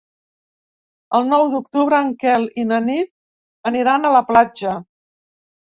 [1.19, 3.13] El nou d'octubre en Quel i na Nit
[3.73, 4.79] aniran a la platja.